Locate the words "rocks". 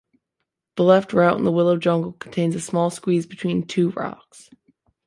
3.91-4.49